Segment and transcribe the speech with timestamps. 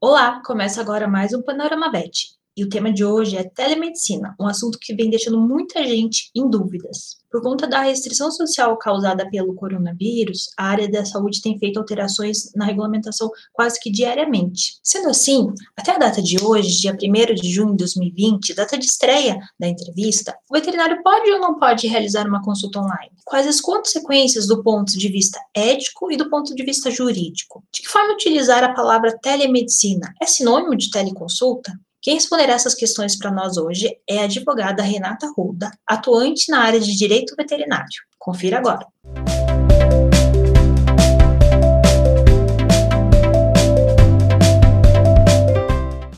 [0.00, 2.37] Olá, começa agora mais um Panorama Bet.
[2.58, 6.50] E o tema de hoje é telemedicina, um assunto que vem deixando muita gente em
[6.50, 7.18] dúvidas.
[7.30, 12.52] Por conta da restrição social causada pelo coronavírus, a área da saúde tem feito alterações
[12.56, 14.80] na regulamentação quase que diariamente.
[14.82, 15.46] Sendo assim,
[15.76, 19.68] até a data de hoje, dia 1 de junho de 2020, data de estreia da
[19.68, 23.12] entrevista, o veterinário pode ou não pode realizar uma consulta online?
[23.24, 27.62] Quais as consequências do ponto de vista ético e do ponto de vista jurídico?
[27.72, 30.12] De que forma utilizar a palavra telemedicina?
[30.20, 31.72] É sinônimo de teleconsulta?
[32.00, 36.78] Quem responderá essas questões para nós hoje é a advogada Renata Ruda, atuante na área
[36.78, 37.88] de direito veterinário.
[38.16, 38.86] Confira agora.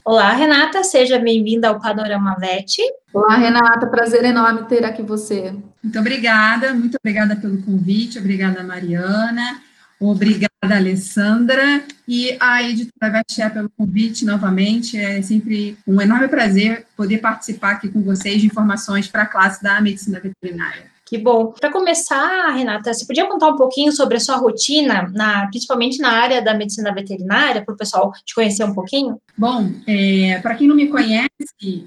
[0.04, 2.76] Olá, Renata, seja bem-vinda ao Panorama VET.
[3.14, 5.54] Olá, Renata, prazer enorme ter aqui você.
[5.82, 9.62] Muito obrigada, muito obrigada pelo convite, obrigada, Mariana.
[10.00, 14.96] Obrigada, Alessandra, e a editora Vestia pelo convite novamente.
[14.96, 19.62] É sempre um enorme prazer poder participar aqui com vocês de informações para a classe
[19.62, 20.90] da medicina veterinária.
[21.10, 21.52] Que bom.
[21.60, 26.12] Para começar, Renata, você podia contar um pouquinho sobre a sua rotina, na, principalmente na
[26.12, 29.20] área da medicina veterinária, para o pessoal te conhecer um pouquinho?
[29.36, 31.28] Bom, é, para quem não me conhece,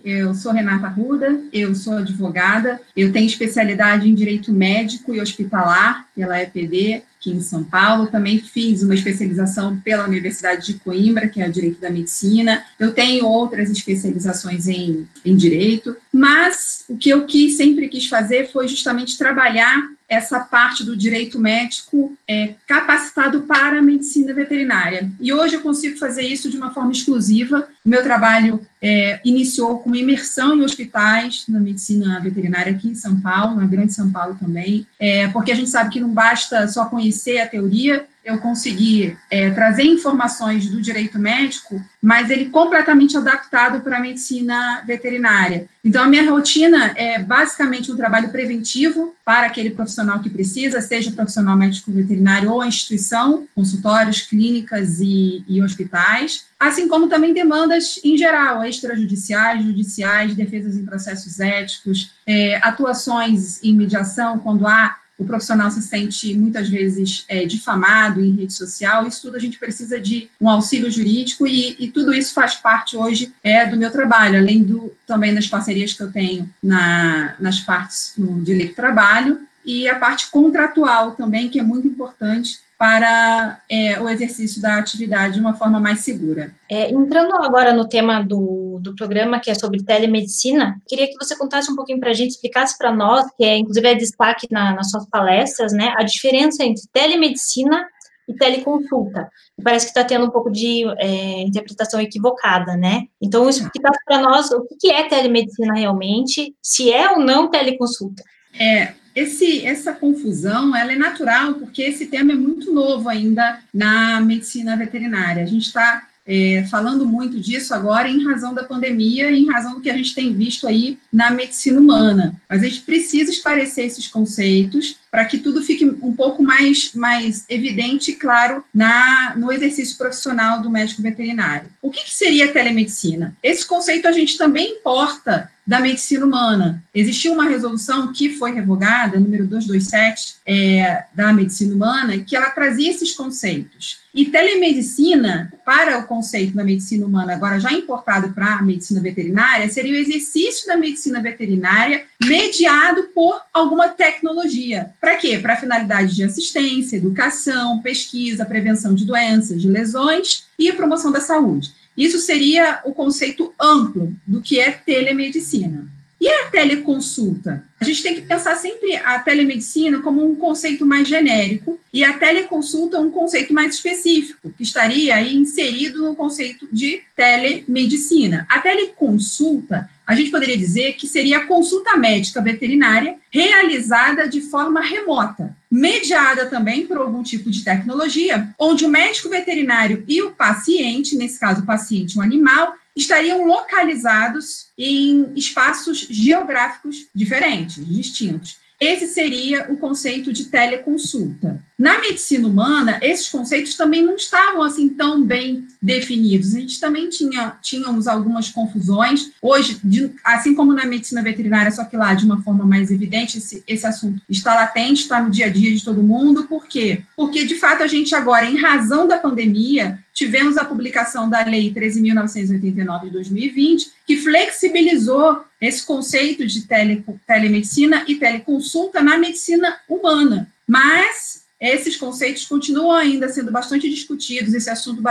[0.03, 6.05] eu sou Renata Ruda, eu sou advogada, eu tenho especialidade em direito médico e hospitalar
[6.14, 8.08] pela EPD, aqui em São Paulo.
[8.08, 12.66] Também fiz uma especialização pela Universidade de Coimbra, que é Direito da Medicina.
[12.78, 18.52] Eu tenho outras especializações em, em Direito, mas o que eu quis, sempre quis fazer
[18.52, 25.10] foi justamente trabalhar essa parte do direito médico é, capacitado para a medicina veterinária.
[25.20, 27.68] E hoje eu consigo fazer isso de uma forma exclusiva.
[27.86, 33.20] O meu trabalho é, iniciou com imersão em hospitais na medicina veterinária aqui em São
[33.20, 36.86] Paulo, na Grande São Paulo também, é, porque a gente sabe que não basta só
[36.86, 43.82] conhecer a teoria, eu consegui é, trazer informações do direito médico, mas ele completamente adaptado
[43.82, 45.68] para a medicina veterinária.
[45.84, 51.12] Então, a minha rotina é basicamente um trabalho preventivo para aquele profissional que precisa, seja
[51.12, 58.00] profissional médico veterinário ou a instituição, consultórios, clínicas e, e hospitais, assim como também demandas
[58.04, 65.28] em geral, extrajudiciais, judiciais, defesas em processos éticos, é, atuações em mediação, quando há o
[65.28, 70.00] profissional se sente muitas vezes é, difamado em rede social, isso tudo a gente precisa
[70.00, 74.38] de um auxílio jurídico e, e, tudo isso faz parte hoje é, do meu trabalho,
[74.38, 79.39] além do, também das parcerias que eu tenho na, nas partes no direito do trabalho
[79.66, 85.36] e a parte contratual também, que é muito importante para é, o exercício da atividade
[85.36, 86.54] de uma forma mais segura.
[86.70, 91.33] É, entrando agora no tema do, do programa, que é sobre telemedicina, queria que você
[91.38, 94.76] contasse um pouquinho para a gente, explicasse para nós, que é inclusive é destaque na,
[94.76, 97.88] nas suas palestras, né, a diferença entre telemedicina
[98.27, 99.30] e teleconsulta.
[99.64, 103.04] Parece que está tendo um pouco de é, interpretação equivocada, né?
[103.21, 108.21] Então, explicasse para nós o que é telemedicina realmente, se é ou não teleconsulta.
[108.60, 114.20] É, esse, essa confusão ela é natural porque esse tema é muito novo ainda na
[114.22, 115.44] medicina veterinária.
[115.44, 119.82] A gente está é, falando muito disso agora em razão da pandemia em razão do
[119.82, 122.36] que a gente tem visto aí na medicina humana.
[122.50, 127.46] Mas a gente precisa esclarecer esses conceitos para que tudo fique um pouco mais, mais
[127.48, 131.69] evidente e claro na, no exercício profissional do médico veterinário.
[131.84, 133.38] O que, que seria telemedicina?
[133.44, 136.84] Esse conceito a gente também importa da medicina humana.
[136.94, 142.92] Existiu uma resolução que foi revogada, número 227, é, da medicina humana, que ela trazia
[142.92, 144.00] esses conceitos.
[144.13, 149.69] E telemedicina, para o conceito da medicina humana, agora já importado para a medicina veterinária,
[149.69, 154.92] seria o exercício da medicina veterinária mediado por alguma tecnologia.
[155.00, 155.38] Para quê?
[155.38, 161.74] Para finalidade de assistência, educação, pesquisa, prevenção de doenças, de lesões e promoção da saúde.
[161.95, 165.88] Isso seria o conceito amplo do que é telemedicina.
[166.24, 167.66] E a teleconsulta?
[167.81, 172.13] A gente tem que pensar sempre a telemedicina como um conceito mais genérico e a
[172.13, 178.47] teleconsulta um conceito mais específico, que estaria aí inserido no conceito de telemedicina.
[178.50, 184.81] A teleconsulta, a gente poderia dizer que seria a consulta médica veterinária realizada de forma
[184.81, 191.15] remota, mediada também por algum tipo de tecnologia, onde o médico veterinário e o paciente,
[191.15, 198.62] nesse caso o paciente um animal, estariam localizados em espaços geográficos diferentes, distintos.
[198.83, 201.63] Esse seria o conceito de teleconsulta.
[201.80, 206.53] Na medicina humana, esses conceitos também não estavam assim tão bem definidos.
[206.53, 209.31] A gente também tinha tínhamos algumas confusões.
[209.41, 213.38] Hoje, de, assim como na medicina veterinária, só que lá de uma forma mais evidente,
[213.38, 216.44] esse, esse assunto está latente, está no dia a dia de todo mundo.
[216.44, 217.03] Por quê?
[217.15, 221.74] Porque, de fato, a gente agora, em razão da pandemia, tivemos a publicação da Lei
[221.74, 230.51] 13.989 de 2020, que flexibilizou esse conceito de tele, telemedicina e teleconsulta na medicina humana.
[230.68, 235.01] Mas esses conceitos continuam ainda sendo bastante discutidos, esse assunto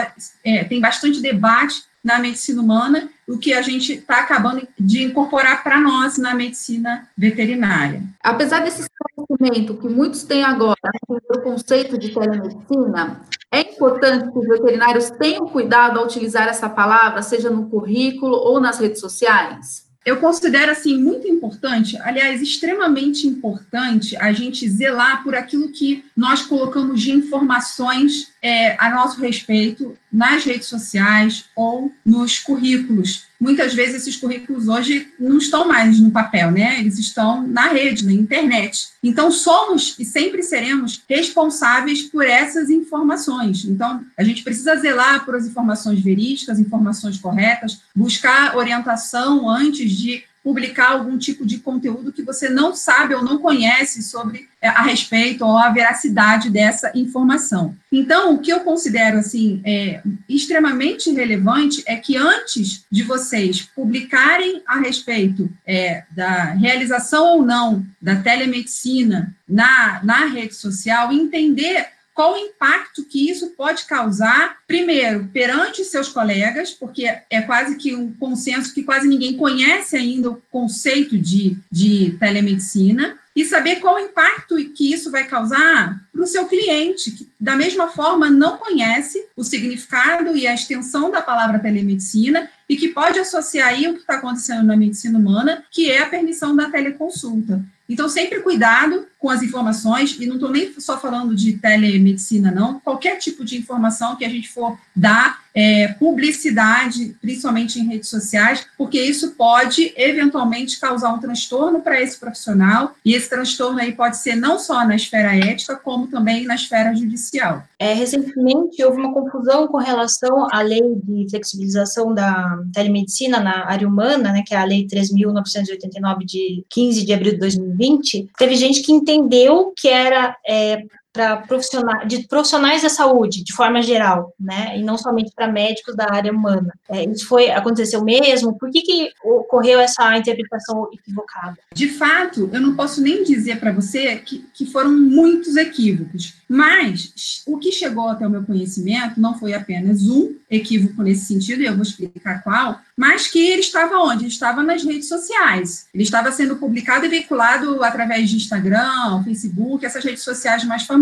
[0.44, 5.62] é, tem bastante debate na medicina humana, o que a gente está acabando de incorporar
[5.62, 8.02] para nós na medicina veterinária.
[8.20, 8.82] Apesar desse
[9.14, 10.76] conhecimento que muitos têm agora
[11.06, 16.68] sobre o conceito de telemedicina, é importante que os veterinários tenham cuidado ao utilizar essa
[16.68, 19.92] palavra, seja no currículo ou nas redes sociais?
[20.04, 26.42] Eu considero assim muito importante, aliás, extremamente importante a gente zelar por aquilo que nós
[26.42, 33.26] colocamos de informações é, a nosso respeito nas redes sociais ou nos currículos.
[33.42, 36.78] Muitas vezes esses currículos hoje não estão mais no papel, né?
[36.78, 38.90] Eles estão na rede, na internet.
[39.02, 43.64] Então somos e sempre seremos responsáveis por essas informações.
[43.64, 50.22] Então a gente precisa zelar por as informações verídicas, informações corretas, buscar orientação antes de
[50.42, 54.82] publicar algum tipo de conteúdo que você não sabe ou não conhece sobre é, a
[54.82, 57.76] respeito ou a veracidade dessa informação.
[57.90, 64.62] Então, o que eu considero assim é, extremamente relevante é que antes de vocês publicarem
[64.66, 72.34] a respeito é, da realização ou não da telemedicina na, na rede social, entender qual
[72.34, 78.12] o impacto que isso pode causar, primeiro, perante seus colegas, porque é quase que um
[78.12, 84.00] consenso que quase ninguém conhece ainda o conceito de, de telemedicina, e saber qual o
[84.00, 89.26] impacto que isso vai causar para o seu cliente, que da mesma forma não conhece
[89.36, 94.00] o significado e a extensão da palavra telemedicina e que pode associar aí o que
[94.00, 97.60] está acontecendo na medicina humana, que é a permissão da teleconsulta.
[97.88, 102.78] Então, sempre cuidado com as informações, e não estou nem só falando de telemedicina, não,
[102.78, 108.66] qualquer tipo de informação que a gente for dar, é, publicidade, principalmente em redes sociais,
[108.76, 114.16] porque isso pode eventualmente causar um transtorno para esse profissional, e esse transtorno aí pode
[114.16, 117.62] ser não só na esfera ética, como também na esfera judicial.
[117.78, 123.86] É, recentemente houve uma confusão com relação à lei de flexibilização da telemedicina na área
[123.86, 128.30] humana, né, que é a lei 3.989 de 15 de abril de 2020.
[128.38, 133.82] Teve gente que entendeu que era é, para profissionais, de profissionais da saúde, de forma
[133.82, 136.72] geral, né, e não somente para médicos da área humana.
[136.88, 138.58] É, isso foi aconteceu mesmo?
[138.58, 141.58] Por que, que ocorreu essa interpretação equivocada?
[141.72, 147.42] De fato, eu não posso nem dizer para você que, que foram muitos equívocos, mas
[147.46, 151.66] o que chegou até o meu conhecimento não foi apenas um equívoco nesse sentido, e
[151.66, 154.24] eu vou explicar qual, mas que ele estava onde?
[154.24, 155.86] Ele estava nas redes sociais.
[155.94, 161.01] Ele estava sendo publicado e veiculado através de Instagram, Facebook, essas redes sociais mais famosas.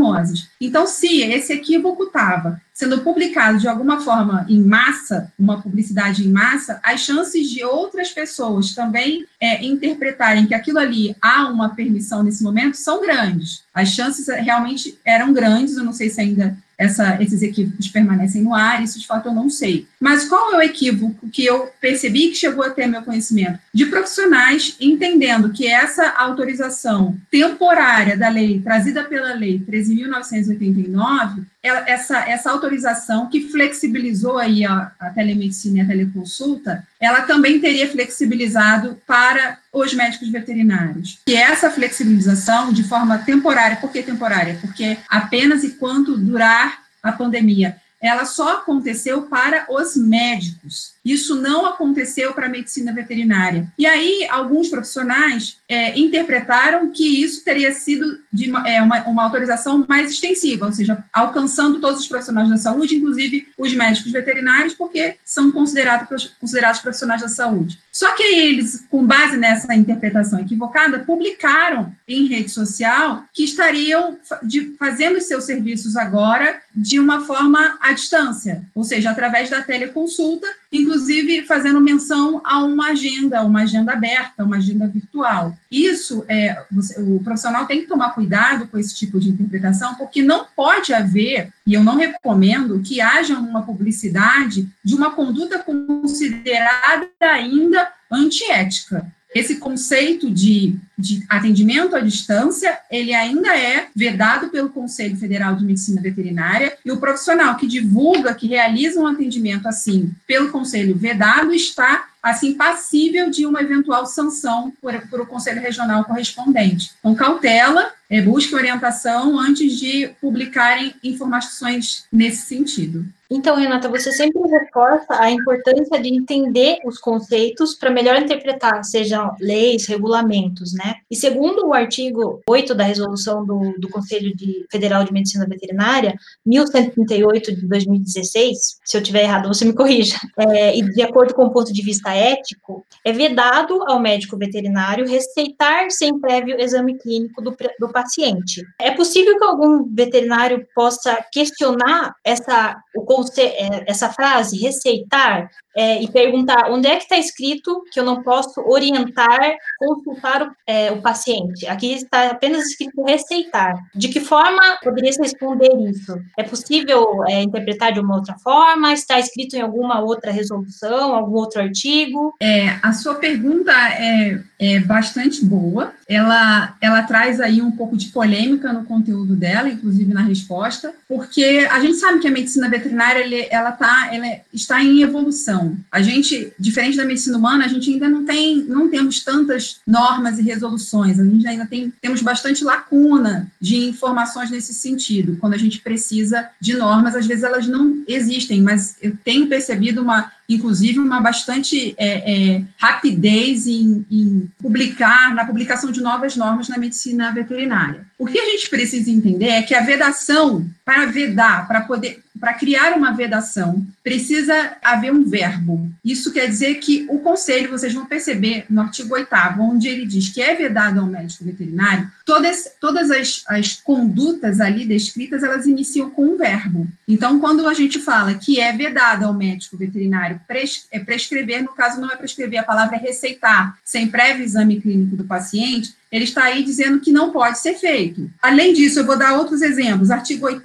[0.60, 6.30] Então, se esse equívoco estava sendo publicado de alguma forma em massa, uma publicidade em
[6.30, 12.22] massa, as chances de outras pessoas também é, interpretarem que aquilo ali há uma permissão
[12.22, 13.62] nesse momento são grandes.
[13.74, 18.54] As chances realmente eram grandes, eu não sei se ainda essa, esses equívocos permanecem no
[18.54, 19.86] ar, isso de fato eu não sei.
[20.00, 23.58] Mas qual é o equívoco que eu percebi que chegou até meu conhecimento?
[23.72, 32.50] De profissionais entendendo que essa autorização temporária da lei, trazida pela lei 13.989, essa, essa
[32.50, 39.58] autorização que flexibilizou aí a, a telemedicina e a teleconsulta, ela também teria flexibilizado para
[39.70, 41.18] os médicos veterinários.
[41.26, 44.56] E essa flexibilização de forma temporária, por que temporária?
[44.62, 50.94] Porque apenas enquanto durar a pandemia, ela só aconteceu para os médicos.
[51.04, 53.66] Isso não aconteceu para a medicina veterinária.
[53.78, 59.84] E aí, alguns profissionais é, interpretaram que isso teria sido de é, uma, uma, autorização
[59.88, 65.16] mais extensiva, ou seja, alcançando todos os profissionais da saúde, inclusive os médicos veterinários, porque
[65.24, 67.78] são considerados, considerados profissionais da saúde.
[67.90, 74.74] Só que eles, com base nessa interpretação equivocada, publicaram em rede social que estariam de,
[74.78, 80.46] fazendo os seus serviços agora de uma forma à distância, ou seja, através da teleconsulta,
[80.72, 85.56] inclusive fazendo menção a uma agenda, uma agenda aberta, uma agenda virtual.
[85.70, 86.62] Isso, é,
[86.98, 91.52] o profissional tem que tomar cuidado com esse tipo de interpretação, porque não pode haver,
[91.66, 99.56] e eu não recomendo, que haja uma publicidade de uma conduta considerada ainda antiética esse
[99.56, 106.02] conceito de, de, atendimento à distância, ele ainda é vedado pelo Conselho Federal de Medicina
[106.02, 112.08] Veterinária, e o profissional que divulga, que realiza um atendimento assim, pelo Conselho vedado, está,
[112.20, 116.90] assim, passível de uma eventual sanção por, por o Conselho Regional correspondente.
[116.98, 123.06] Então, cautela, é, busque orientação antes de publicarem informações nesse sentido.
[123.32, 129.36] Então, Renata, você sempre reforça a importância de entender os conceitos para melhor interpretar, sejam
[129.40, 130.96] leis, regulamentos, né?
[131.08, 136.16] E segundo o artigo 8 da resolução do, do Conselho de Federal de Medicina Veterinária,
[136.44, 141.44] 1138 de 2016, se eu tiver errado, você me corrija, é, e de acordo com
[141.44, 147.40] o ponto de vista ético, é vedado ao médico veterinário receitar sem prévio exame clínico
[147.40, 148.64] do, do paciente.
[148.80, 156.10] É possível que algum veterinário possa questionar essa, o, é, essa frase, receitar, é, e
[156.10, 161.00] perguntar onde é que está escrito que eu não posso orientar, consultar o, é, o,
[161.00, 161.66] paciente.
[161.66, 163.74] Aqui está apenas escrito receitar.
[163.94, 166.20] De que forma poderia se responder isso?
[166.36, 168.92] É possível é, interpretar de uma outra forma?
[168.92, 172.34] Está escrito em alguma outra resolução, algum outro artigo?
[172.40, 175.92] É, a sua pergunta é, é bastante boa.
[176.10, 181.68] Ela, ela traz aí um pouco de polêmica no conteúdo dela, inclusive na resposta, porque
[181.70, 185.76] a gente sabe que a medicina veterinária ela, tá, ela está em evolução.
[185.88, 190.40] A gente, diferente da medicina humana, a gente ainda não tem, não temos tantas normas
[190.40, 191.20] e resoluções.
[191.20, 195.36] A gente ainda tem, temos bastante lacuna de informações nesse sentido.
[195.40, 200.02] Quando a gente precisa de normas, às vezes elas não existem, mas eu tenho percebido
[200.02, 206.68] uma inclusive uma bastante é, é, rapidez em, em, publicar, na publicação de novas normas
[206.68, 208.04] na medicina veterinária.
[208.18, 212.54] O que a gente precisa entender é que a vedação, para vedar, para poder, para
[212.54, 215.90] criar uma vedação, precisa haver um verbo.
[216.04, 219.28] Isso quer dizer que o conselho, vocês vão perceber no artigo 8
[219.58, 224.86] onde ele diz que é vedado ao médico veterinário, todas, todas as, as condutas ali
[224.86, 226.86] descritas, elas iniciam com um verbo.
[227.06, 231.74] Então, quando a gente fala que é vedado ao médico veterinário pres, é prescrever, no
[231.74, 236.24] caso não é prescrever, a palavra é receitar, sem prévio exame clínico do paciente, ele
[236.24, 238.28] está aí dizendo que não pode ser feito.
[238.42, 240.10] Além disso, eu vou dar outros exemplos.
[240.10, 240.62] Artigo 8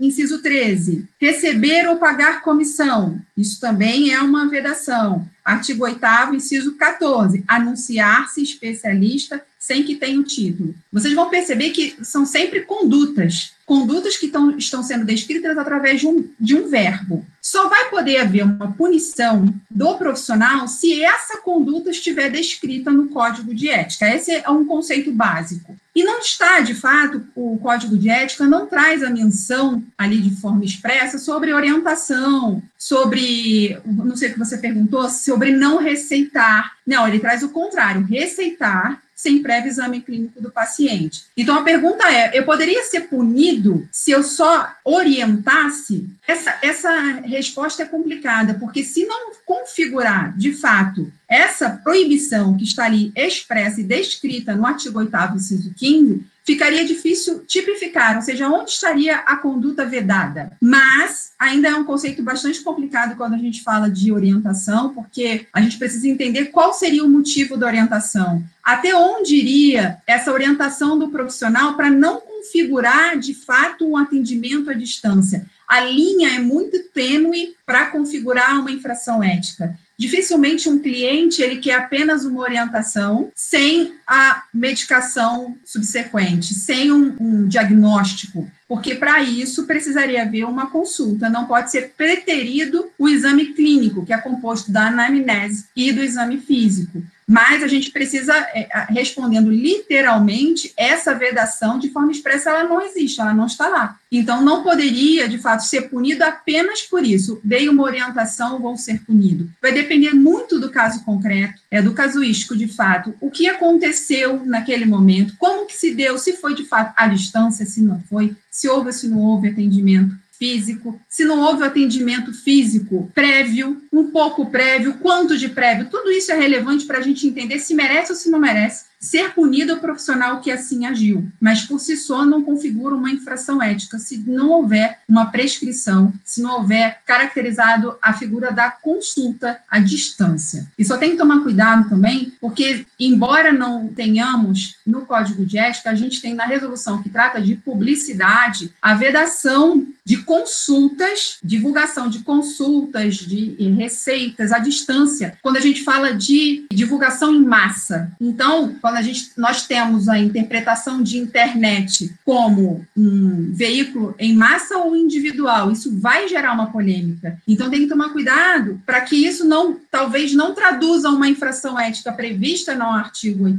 [0.00, 1.06] inciso 13.
[1.20, 3.20] Receber ou pagar comissão.
[3.36, 5.28] Isso também é uma vedação.
[5.44, 7.44] Artigo 8 inciso 14.
[7.46, 10.74] Anunciar-se especialista sem que tenha o título.
[10.92, 16.08] Vocês vão perceber que são sempre condutas, condutas que tão, estão sendo descritas através de
[16.08, 17.24] um, de um verbo.
[17.40, 23.54] Só vai poder haver uma punição do profissional se essa conduta estiver descrita no código
[23.54, 24.12] de ética.
[24.12, 25.76] Esse é um conceito básico.
[25.94, 30.34] E não está, de fato, o código de ética não traz a menção ali de
[30.40, 36.72] forma expressa sobre orientação, sobre, não sei o que você perguntou, sobre não receitar.
[36.84, 41.26] Não, ele traz o contrário, receitar sem prévio exame clínico do paciente.
[41.36, 46.10] Então a pergunta é: eu poderia ser punido se eu só orientasse?
[46.26, 46.90] Essa, essa
[47.24, 53.80] resposta é complicada, porque se não configurar de fato essa proibição que está ali expressa
[53.80, 59.36] e descrita no artigo 8, inciso 15, ficaria difícil tipificar, ou seja, onde estaria a
[59.36, 60.52] conduta vedada.
[60.60, 65.60] Mas ainda é um conceito bastante complicado quando a gente fala de orientação, porque a
[65.60, 68.42] gente precisa entender qual seria o motivo da orientação.
[68.62, 74.74] Até onde iria essa orientação do profissional para não configurar de fato um atendimento à
[74.74, 75.46] distância?
[75.66, 79.78] A linha é muito tênue para configurar uma infração ética.
[80.02, 87.46] Dificilmente um cliente ele quer apenas uma orientação sem a medicação subsequente, sem um, um
[87.46, 94.04] diagnóstico, porque para isso precisaria haver uma consulta, não pode ser preterido o exame clínico,
[94.04, 97.00] que é composto da anamnese e do exame físico.
[97.32, 103.22] Mas a gente precisa, é, respondendo literalmente, essa vedação de forma expressa, ela não existe,
[103.22, 103.98] ela não está lá.
[104.10, 107.40] Então, não poderia, de fato, ser punido apenas por isso.
[107.42, 109.48] Dei uma orientação, vou ser punido.
[109.62, 113.14] Vai depender muito do caso concreto, é do casuístico, de fato.
[113.18, 117.64] O que aconteceu naquele momento, como que se deu, se foi de fato à distância,
[117.64, 122.34] se não foi, se houve ou se não houve atendimento físico, se não houve atendimento
[122.34, 127.28] físico prévio, um pouco prévio, quanto de prévio, tudo isso é relevante para a gente
[127.28, 131.62] entender se merece ou se não merece ser punido o profissional que assim agiu, mas
[131.62, 136.60] por si só não configura uma infração ética se não houver uma prescrição, se não
[136.60, 140.68] houver caracterizado a figura da consulta à distância.
[140.78, 145.90] E só tem que tomar cuidado também, porque embora não tenhamos no Código de Ética,
[145.90, 152.20] a gente tem na resolução que trata de publicidade a vedação de consultas, divulgação de
[152.20, 158.10] consultas, de receitas à distância, quando a gente fala de divulgação em massa.
[158.20, 164.76] Então, quando a gente, nós temos a interpretação de internet como um veículo em massa
[164.76, 167.38] ou individual, isso vai gerar uma polêmica.
[167.48, 172.12] Então tem que tomar cuidado para que isso não talvez não traduza uma infração ética
[172.12, 173.58] prevista no artigo 8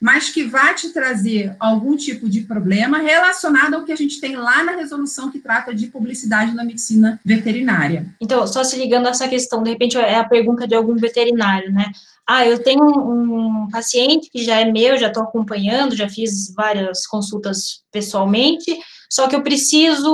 [0.00, 4.36] mas que vai te trazer algum tipo de problema relacionado ao que a gente tem
[4.36, 8.06] lá na resolução que trata de publicidade na medicina veterinária.
[8.20, 11.72] Então, só se ligando a essa questão, de repente é a pergunta de algum veterinário,
[11.72, 11.90] né?
[12.26, 17.06] Ah, eu tenho um, paciente que já é meu, já estou acompanhando, já fiz várias
[17.06, 18.78] consultas pessoalmente,
[19.10, 20.10] só que eu preciso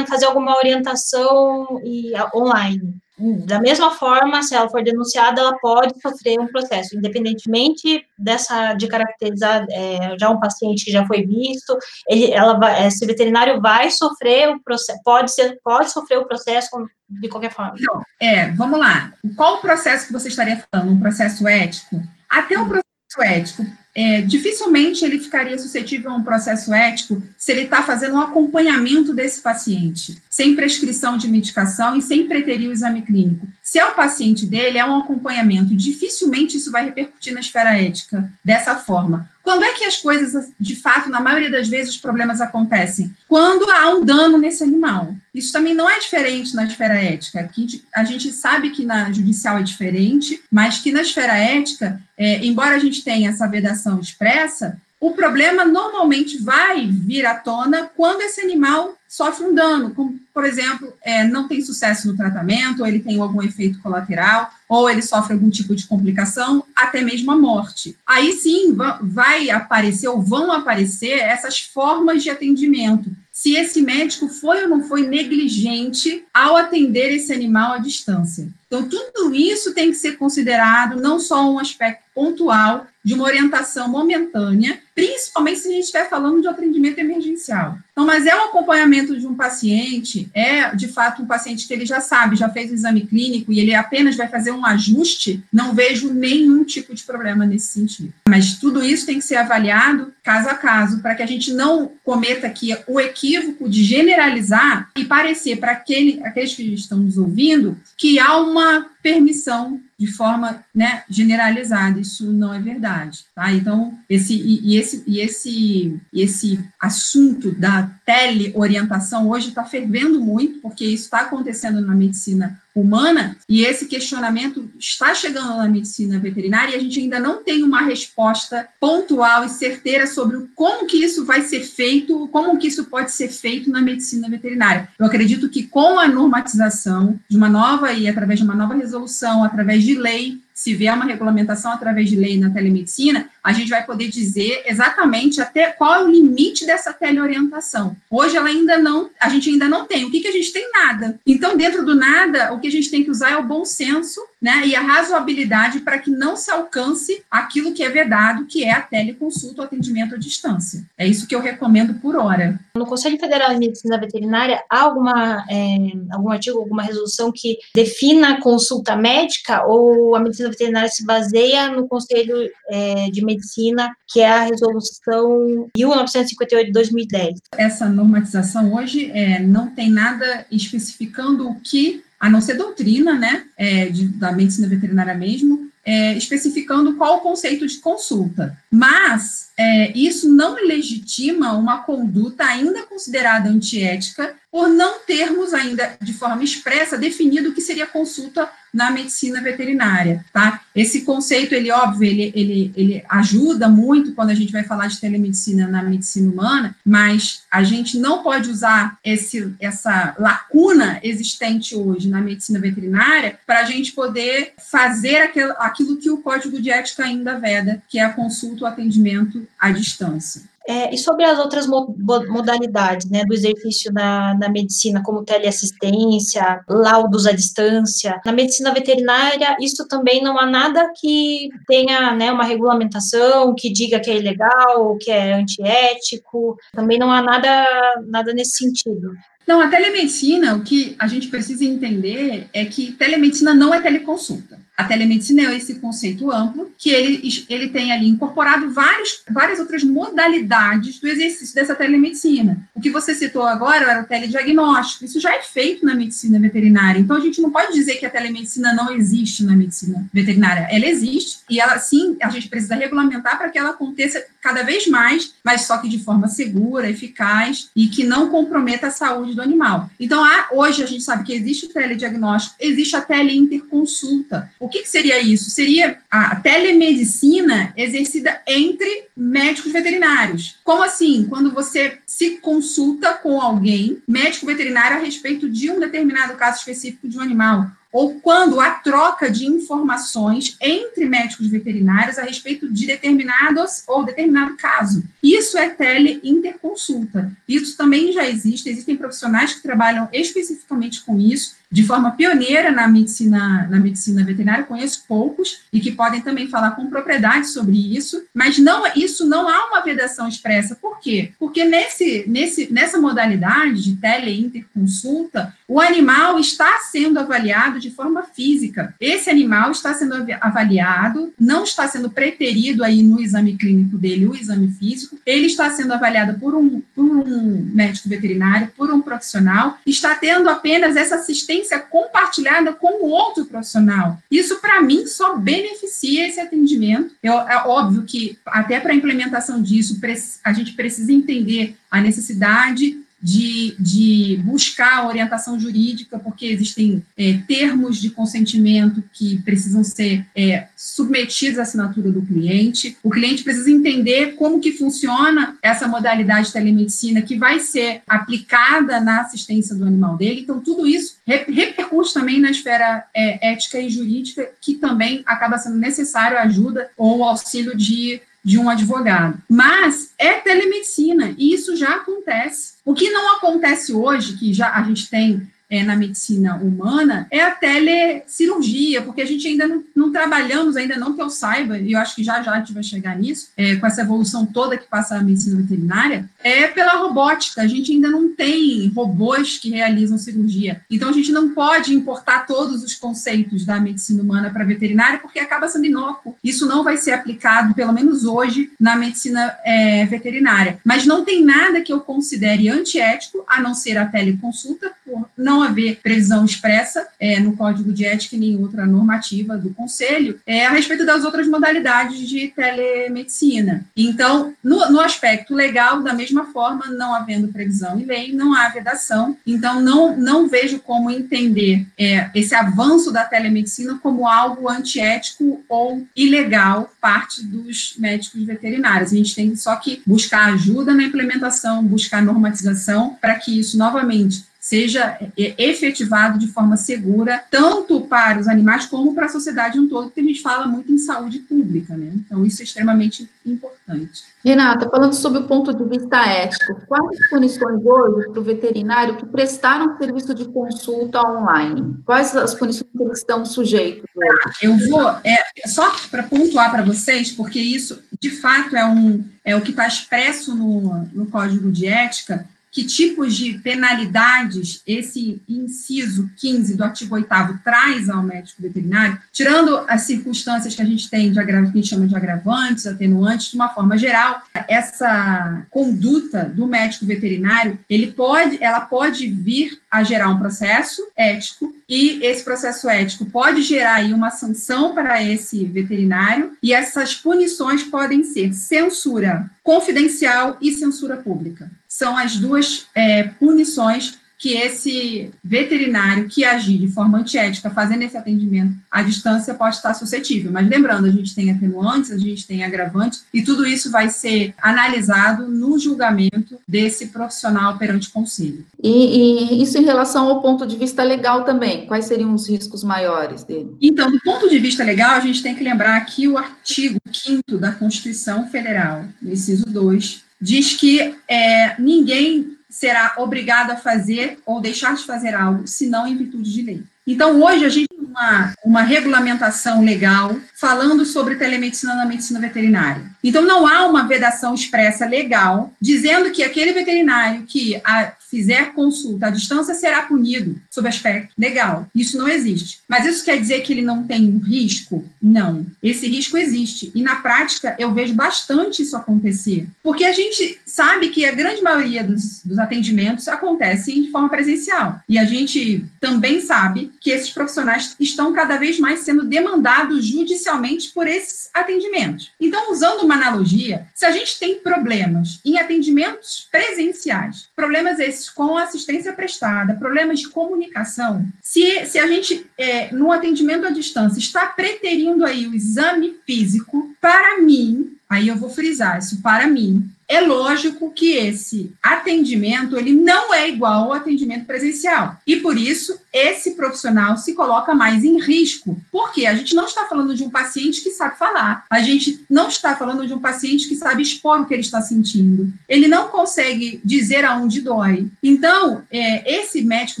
[0.06, 2.94] fazer alguma orientação e, online.
[3.18, 8.86] Da mesma forma, se ela for denunciada, ela pode sofrer um processo, independentemente dessa de
[8.86, 11.76] caracterizar é, já um paciente que já foi visto,
[12.08, 16.70] ele, ela esse veterinário vai sofrer o processo, pode ser, pode sofrer o processo
[17.08, 17.74] de qualquer forma.
[17.78, 19.12] Então, é, vamos lá.
[19.36, 20.92] Qual o processo que você estaria falando?
[20.92, 22.00] Um processo ético?
[22.28, 23.66] Até o processo ético
[23.98, 29.12] é, dificilmente ele ficaria suscetível a um processo ético se ele está fazendo um acompanhamento
[29.12, 33.48] desse paciente, sem prescrição de medicação e sem preterir o exame clínico.
[33.60, 35.74] Se é o paciente dele, é um acompanhamento.
[35.74, 39.28] Dificilmente isso vai repercutir na esfera ética dessa forma.
[39.42, 43.12] Quando é que as coisas, de fato, na maioria das vezes, os problemas acontecem?
[43.26, 45.12] Quando há um dano nesse animal.
[45.34, 47.40] Isso também não é diferente na esfera ética.
[47.40, 52.46] Aqui, a gente sabe que na judicial é diferente, mas que na esfera ética, é,
[52.46, 58.22] embora a gente tenha essa vedação expressa, o problema normalmente vai vir à tona quando
[58.22, 62.86] esse animal sofre um dano, como, por exemplo, é, não tem sucesso no tratamento, ou
[62.86, 67.36] ele tem algum efeito colateral, ou ele sofre algum tipo de complicação, até mesmo a
[67.36, 67.96] morte.
[68.06, 73.10] Aí sim vai aparecer, ou vão aparecer, essas formas de atendimento.
[73.32, 78.48] Se esse médico foi ou não foi negligente ao atender esse animal à distância.
[78.68, 83.88] Então, tudo isso tem que ser considerado não só um aspecto pontual de uma orientação
[83.88, 87.78] momentânea, principalmente se a gente estiver falando de atendimento emergencial.
[87.92, 91.86] Então, mas é um acompanhamento de um paciente, é de fato um paciente que ele
[91.86, 95.74] já sabe, já fez o exame clínico e ele apenas vai fazer um ajuste, não
[95.74, 98.12] vejo nenhum tipo de problema nesse sentido.
[98.28, 101.92] Mas tudo isso tem que ser avaliado caso a caso, para que a gente não
[102.04, 107.78] cometa aqui o equívoco de generalizar e parecer para aquele, aqueles que estão nos ouvindo
[107.96, 108.57] que há uma
[109.02, 111.98] permissão de forma né, generalizada.
[111.98, 113.24] Isso não é verdade.
[113.34, 113.52] Tá?
[113.52, 120.60] Então, esse, e, e esse, e, esse, esse assunto da teleorientação hoje está fervendo muito,
[120.60, 126.72] porque isso está acontecendo na medicina humana, e esse questionamento está chegando na medicina veterinária,
[126.72, 131.24] e a gente ainda não tem uma resposta pontual e certeira sobre como que isso
[131.24, 134.88] vai ser feito, como que isso pode ser feito na medicina veterinária.
[134.98, 139.42] Eu acredito que com a normatização de uma nova e através de uma nova resolução,
[139.42, 143.86] através de lei, se vier uma regulamentação através de lei na telemedicina, a gente vai
[143.86, 147.96] poder dizer exatamente até qual é o limite dessa teleorientação.
[148.10, 150.04] Hoje ela ainda não, a gente ainda não tem.
[150.04, 150.68] O que, que a gente tem?
[150.72, 151.20] Nada.
[151.24, 154.20] Então, dentro do nada, o que a gente tem que usar é o bom senso
[154.42, 158.72] né, e a razoabilidade para que não se alcance aquilo que é vedado, que é
[158.72, 160.84] a teleconsulta, o atendimento à distância.
[160.96, 162.58] É isso que eu recomendo por hora.
[162.76, 165.76] No Conselho Federal de Medicina Veterinária, há alguma, é,
[166.12, 171.70] algum artigo, alguma resolução que defina a consulta médica ou a medicina veterinária se baseia
[171.70, 172.36] no Conselho
[172.68, 177.40] é, de Medicina, que é a resolução 1958 de 2010?
[177.56, 183.44] Essa normatização hoje é, não tem nada especificando o que a não ser doutrina, né,
[183.56, 188.58] é, de, da medicina veterinária mesmo, é, especificando qual o conceito de consulta.
[188.70, 196.12] Mas é, isso não legitima uma conduta ainda considerada antiética por não termos ainda de
[196.12, 200.60] forma expressa definido o que seria consulta na medicina veterinária, tá?
[200.74, 205.00] Esse conceito, ele, óbvio, ele, ele, ele ajuda muito quando a gente vai falar de
[205.00, 212.08] telemedicina na medicina humana, mas a gente não pode usar esse, essa lacuna existente hoje
[212.08, 217.04] na medicina veterinária para a gente poder fazer aquilo, aquilo que o Código de Ética
[217.04, 220.42] ainda veda, que é a consulta, o atendimento à distância.
[220.68, 227.26] É, e sobre as outras modalidades né, do exercício na, na medicina, como teleassistência, laudos
[227.26, 233.54] à distância, na medicina veterinária, isso também não há nada que tenha né, uma regulamentação
[233.56, 237.66] que diga que é ilegal, que é antiético, também não há nada,
[238.06, 239.14] nada nesse sentido.
[239.46, 244.67] Não, a telemedicina, o que a gente precisa entender é que telemedicina não é teleconsulta.
[244.78, 249.82] A telemedicina é esse conceito amplo que ele, ele tem ali incorporado vários, várias outras
[249.82, 252.62] modalidades do exercício dessa telemedicina.
[252.72, 255.04] O que você citou agora era o telediagnóstico.
[255.04, 257.00] Isso já é feito na medicina veterinária.
[257.00, 260.68] Então, a gente não pode dizer que a telemedicina não existe na medicina veterinária.
[260.70, 264.86] Ela existe e ela, sim, a gente precisa regulamentar para que ela aconteça cada vez
[264.86, 269.42] mais, mas só que de forma segura, eficaz e que não comprometa a saúde do
[269.42, 269.90] animal.
[269.98, 274.48] Então, há, hoje a gente sabe que existe o telediagnóstico, existe a teleinterconsulta.
[274.68, 275.48] O que, que seria isso?
[275.48, 280.58] Seria a telemedicina exercida entre médicos veterinários.
[280.62, 281.24] Como assim?
[281.26, 287.08] Quando você se consulta com alguém, médico veterinário, a respeito de um determinado caso específico
[287.08, 292.86] de um animal ou quando há troca de informações entre médicos veterinários a respeito de
[292.86, 295.02] determinados ou determinado caso.
[295.22, 297.32] Isso é teleinterconsulta.
[297.48, 302.88] Isso também já existe, existem profissionais que trabalham especificamente com isso, de forma pioneira na
[302.88, 308.24] medicina, na medicina veterinária, conheço poucos e que podem também falar com propriedade sobre isso,
[308.32, 310.74] mas não isso não há uma vedação expressa.
[310.74, 311.32] Por quê?
[311.38, 318.94] Porque nesse, nesse, nessa modalidade de teleinterconsulta, o animal está sendo avaliado de forma física.
[318.98, 324.34] Esse animal está sendo avaliado, não está sendo preterido aí no exame clínico dele, o
[324.34, 329.78] exame físico, ele está sendo avaliado por um, por um médico veterinário, por um profissional,
[329.84, 334.18] está tendo apenas essa assistência experiência compartilhada com o outro profissional.
[334.30, 337.14] Isso, para mim, só beneficia esse atendimento.
[337.22, 337.30] É
[337.66, 339.98] óbvio que, até para a implementação disso,
[340.44, 348.00] a gente precisa entender a necessidade de, de buscar orientação jurídica, porque existem é, termos
[348.00, 352.96] de consentimento que precisam ser é, submetidos à assinatura do cliente.
[353.02, 359.00] O cliente precisa entender como que funciona essa modalidade de telemedicina que vai ser aplicada
[359.00, 360.42] na assistência do animal dele.
[360.42, 365.76] Então, tudo isso repercute também na esfera é, ética e jurídica, que também acaba sendo
[365.76, 369.38] necessário a ajuda ou auxílio de de um advogado.
[369.48, 372.74] Mas é telemedicina e isso já acontece.
[372.84, 377.42] O que não acontece hoje, que já a gente tem é, na medicina humana é
[377.42, 381.92] a telecirurgia, porque a gente ainda não, não, trabalhamos, ainda não que eu saiba, e
[381.92, 384.78] eu acho que já já a gente vai chegar nisso, é, com essa evolução toda
[384.78, 387.62] que passa a medicina veterinária, é pela robótica.
[387.62, 390.80] A gente ainda não tem robôs que realizam cirurgia.
[390.90, 395.38] Então a gente não pode importar todos os conceitos da medicina humana para veterinária, porque
[395.38, 396.36] acaba sendo inócuo.
[396.42, 400.78] Isso não vai ser aplicado, pelo menos hoje, na medicina é, veterinária.
[400.84, 405.58] Mas não tem nada que eu considere antiético, a não ser a teleconsulta, por não
[405.58, 410.38] não haver previsão expressa é, no Código de Ética e nem outra normativa do Conselho
[410.46, 413.84] é, a respeito das outras modalidades de telemedicina.
[413.96, 418.68] Então, no, no aspecto legal, da mesma forma, não havendo previsão em lei, não há
[418.68, 419.36] vedação.
[419.46, 426.06] Então, não, não vejo como entender é, esse avanço da telemedicina como algo antiético ou
[426.14, 429.12] ilegal parte dos médicos veterinários.
[429.12, 434.44] A gente tem só que buscar ajuda na implementação, buscar normatização para que isso, novamente,
[434.68, 439.88] seja é, efetivado de forma segura, tanto para os animais como para a sociedade um
[439.88, 442.12] todo, porque a gente fala muito em saúde pública, né?
[442.14, 444.24] Então, isso é extremamente importante.
[444.44, 449.16] Renata, falando sobre o ponto de vista ético, quais as punições hoje para o veterinário
[449.16, 451.96] que prestaram serviço de consulta online?
[452.04, 454.04] Quais as punições que eles estão sujeitos?
[454.14, 454.52] Hoje?
[454.60, 459.56] Eu vou, é, só para pontuar para vocês, porque isso, de fato, é, um, é
[459.56, 466.30] o que está expresso no, no Código de Ética, que tipos de penalidades esse inciso
[466.36, 467.28] 15 do artigo 8
[467.64, 472.06] traz ao médico veterinário, tirando as circunstâncias que a gente tem de agravantes, que chama
[472.06, 478.80] de agravantes, atenuantes, de uma forma geral, essa conduta do médico veterinário, ele pode, ela
[478.80, 484.30] pode vir a gerar um processo ético e esse processo ético pode gerar aí uma
[484.30, 492.16] sanção para esse veterinário e essas punições podem ser censura confidencial e censura pública são
[492.16, 498.72] as duas é, punições que esse veterinário que agir de forma antiética, fazendo esse atendimento
[498.88, 500.52] à distância, pode estar suscetível.
[500.52, 504.54] Mas lembrando, a gente tem atenuantes, a gente tem agravantes, e tudo isso vai ser
[504.62, 508.64] analisado no julgamento desse profissional perante o conselho.
[508.80, 512.84] E, e isso em relação ao ponto de vista legal também, quais seriam os riscos
[512.84, 513.76] maiores dele?
[513.82, 517.58] Então, do ponto de vista legal, a gente tem que lembrar que o artigo 5
[517.58, 524.94] da Constituição Federal, inciso 2, diz que é, ninguém será obrigado a fazer ou deixar
[524.94, 526.82] de fazer algo, senão em virtude de lei.
[527.06, 533.06] Então, hoje, a gente tem uma, uma regulamentação legal falando sobre telemedicina na medicina veterinária.
[533.22, 539.26] Então, não há uma vedação expressa legal dizendo que aquele veterinário que a, fizer consulta
[539.26, 541.86] à distância, será punido sob aspecto legal.
[541.94, 542.80] Isso não existe.
[542.86, 545.04] Mas isso quer dizer que ele não tem um risco?
[545.20, 545.64] Não.
[545.82, 546.92] Esse risco existe.
[546.94, 549.66] E na prática, eu vejo bastante isso acontecer.
[549.82, 555.00] Porque a gente sabe que a grande maioria dos, dos atendimentos acontecem de forma presencial.
[555.08, 560.47] E a gente também sabe que esses profissionais estão cada vez mais sendo demandados judicialmente
[560.86, 562.32] por esses atendimentos.
[562.40, 568.56] Então, usando uma analogia, se a gente tem problemas em atendimentos presenciais, problemas esses com
[568.56, 574.46] assistência prestada, problemas de comunicação, se, se a gente, é, no atendimento à distância, está
[574.46, 580.22] preterindo aí o exame físico, para mim, aí eu vou frisar isso, para mim, é
[580.22, 585.16] lógico que esse atendimento ele não é igual ao atendimento presencial.
[585.26, 588.80] E por isso, esse profissional se coloca mais em risco.
[588.90, 591.66] Porque a gente não está falando de um paciente que sabe falar.
[591.68, 594.80] A gente não está falando de um paciente que sabe expor o que ele está
[594.80, 595.52] sentindo.
[595.68, 598.10] Ele não consegue dizer aonde dói.
[598.22, 600.00] Então, é, esse médico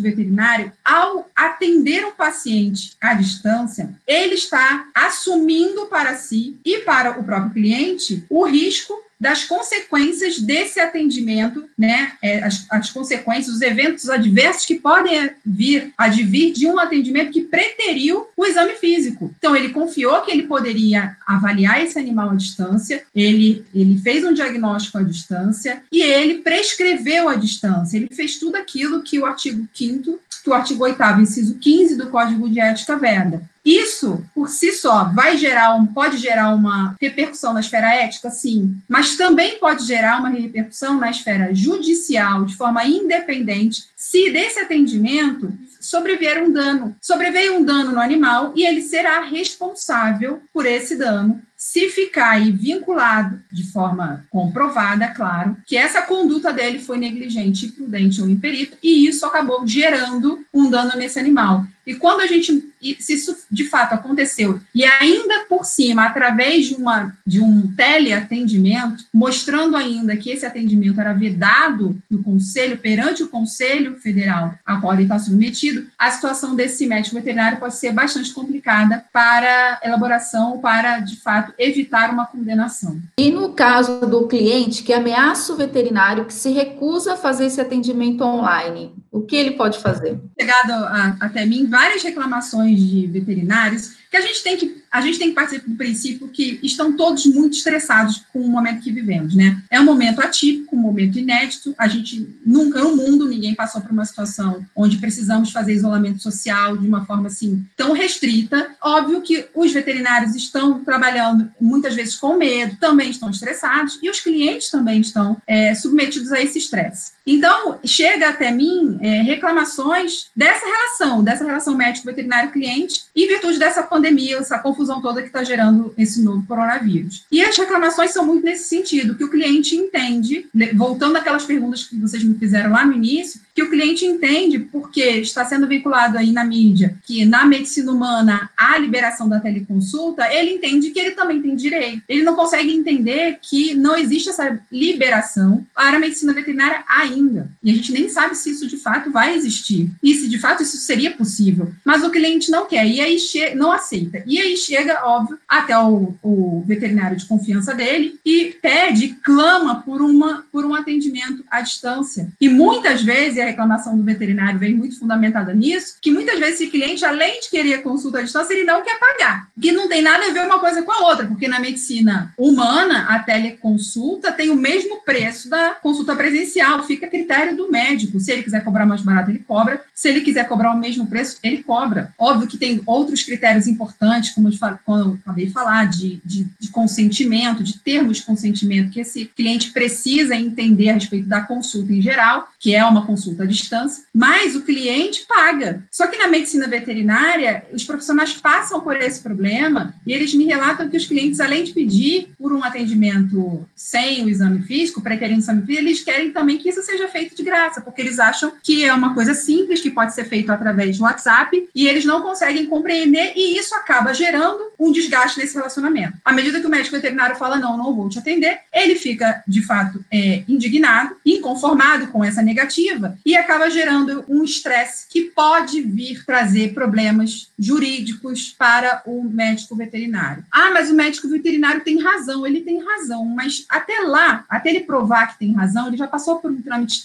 [0.00, 7.24] veterinário, ao atender um paciente à distância, ele está assumindo para si e para o
[7.24, 7.97] próprio cliente
[8.28, 14.76] o risco das consequências desse atendimento, né, é, as, as, consequências, os eventos adversos que
[14.76, 19.34] podem vir, advir de um atendimento que preteriu o exame físico.
[19.38, 24.32] Então, ele confiou que ele poderia avaliar esse animal à distância, ele, ele fez um
[24.32, 29.66] diagnóstico à distância e ele prescreveu à distância, ele fez tudo aquilo que o artigo
[29.74, 33.42] 5 que o artigo 8 inciso 15 do Código de Ética veda.
[33.68, 38.78] Isso, por si só, vai gerar um, pode gerar uma repercussão na esfera ética, sim,
[38.88, 45.52] mas também pode gerar uma repercussão na esfera judicial, de forma independente, se desse atendimento
[45.80, 46.96] sobrevier um dano.
[46.98, 52.52] Sobreveio um dano no animal e ele será responsável por esse dano se ficar aí
[52.52, 59.08] vinculado de forma comprovada, claro, que essa conduta dele foi negligente, imprudente ou imperita, e
[59.08, 61.66] isso acabou gerando um dano nesse animal.
[61.88, 62.70] E quando a gente,
[63.00, 69.06] se isso de fato aconteceu, e ainda por cima, através de, uma, de um teleatendimento,
[69.12, 74.92] mostrando ainda que esse atendimento era vedado no Conselho, perante o Conselho Federal a qual
[74.92, 81.00] ele está submetido, a situação desse médico veterinário pode ser bastante complicada para elaboração, para,
[81.00, 83.00] de fato, evitar uma condenação.
[83.16, 87.62] E no caso do cliente que ameaça o veterinário, que se recusa a fazer esse
[87.62, 90.18] atendimento online, o que ele pode fazer?
[90.38, 95.18] Chegado a, até mim várias reclamações de veterinários que a gente tem que a gente
[95.18, 99.34] tem que partir do princípio que estão todos muito estressados com o momento que vivemos,
[99.34, 99.62] né?
[99.70, 101.74] É um momento atípico, um momento inédito.
[101.76, 106.76] A gente nunca no mundo ninguém passou por uma situação onde precisamos fazer isolamento social
[106.76, 108.70] de uma forma assim tão restrita.
[108.82, 114.20] Óbvio que os veterinários estão trabalhando muitas vezes com medo, também estão estressados e os
[114.20, 117.12] clientes também estão é, submetidos a esse estresse.
[117.28, 124.38] Então chega até mim é, reclamações dessa relação, dessa relação médico-veterinário-cliente, em virtude dessa pandemia,
[124.38, 127.26] essa confusão toda que está gerando esse novo coronavírus.
[127.30, 131.84] E as reclamações são muito nesse sentido, que o cliente entende, né, voltando àquelas perguntas
[131.84, 136.16] que vocês me fizeram lá no início, que o cliente entende porque está sendo vinculado
[136.16, 141.10] aí na mídia que na medicina humana a liberação da teleconsulta, ele entende que ele
[141.12, 142.02] também tem direito.
[142.08, 147.17] Ele não consegue entender que não existe essa liberação para a medicina veterinária ainda.
[147.62, 150.62] E a gente nem sabe se isso de fato vai existir e se de fato
[150.62, 151.72] isso seria possível.
[151.84, 153.18] Mas o cliente não quer e aí
[153.56, 154.22] não aceita.
[154.26, 160.00] E aí chega, óbvio, até o, o veterinário de confiança dele e pede, clama por
[160.00, 162.28] uma por um atendimento à distância.
[162.40, 167.04] E muitas vezes reclamação do veterinário vem muito fundamentada nisso, que muitas vezes esse cliente,
[167.04, 169.48] além de querer consulta à distância, ele não quer pagar.
[169.60, 173.06] Que não tem nada a ver uma coisa com a outra, porque na medicina humana,
[173.08, 178.20] a teleconsulta tem o mesmo preço da consulta presencial, fica critério do médico.
[178.20, 179.82] Se ele quiser cobrar mais barato, ele cobra.
[179.94, 182.12] Se ele quiser cobrar o mesmo preço, ele cobra.
[182.18, 184.52] Óbvio que tem outros critérios importantes, como eu,
[184.84, 189.26] como eu acabei de falar, de, de, de consentimento, de termos de consentimento, que esse
[189.26, 194.04] cliente precisa entender a respeito da consulta em geral, que é uma consulta à distância,
[194.14, 195.82] mas o cliente paga.
[195.90, 200.88] Só que na medicina veterinária, os profissionais passam por esse problema e eles me relatam
[200.88, 205.42] que os clientes, além de pedir por um atendimento sem o exame físico, preterindo o
[205.42, 208.84] exame físico, eles querem também que isso seja feito de graça, porque eles acham que
[208.84, 212.66] é uma coisa simples, que pode ser feito através do WhatsApp, e eles não conseguem
[212.66, 216.14] compreender, e isso acaba gerando um desgaste nesse relacionamento.
[216.24, 219.62] À medida que o médico veterinário fala, não, não vou te atender, ele fica, de
[219.62, 226.24] fato, é, indignado, inconformado com essa negativa, e acaba gerando um estresse que pode vir
[226.24, 230.44] trazer problemas jurídicos para o médico veterinário.
[230.50, 234.80] Ah, mas o médico veterinário tem razão, ele tem razão, mas até lá, até ele
[234.80, 236.56] provar que tem razão, ele já passou por um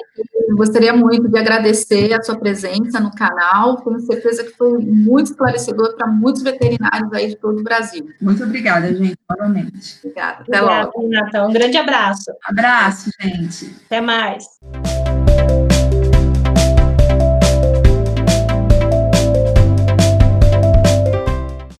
[0.49, 5.31] Eu gostaria muito de agradecer a sua presença no canal, tenho certeza que foi muito
[5.31, 8.09] esclarecedor para muitos veterinários aí de todo o Brasil.
[8.21, 9.99] Muito obrigada, gente novamente.
[10.03, 10.41] Obrigada.
[10.41, 11.01] Até Obrigada, logo.
[11.01, 11.47] Renata.
[11.47, 12.31] Um grande abraço.
[12.45, 13.75] Abraço, gente.
[13.85, 14.45] Até mais.